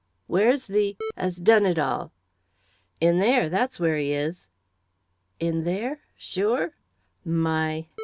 "Where's 0.25 0.65
the 0.65 0.97
as 1.15 1.37
done 1.37 1.63
it 1.63 1.77
all?" 1.77 2.11
"In 2.99 3.19
there 3.19 3.49
that's 3.49 3.79
where 3.79 3.97
he 3.97 4.11
is!" 4.13 4.47
"In 5.39 5.63
there? 5.63 5.99
Sure? 6.17 6.73
My 7.23 7.85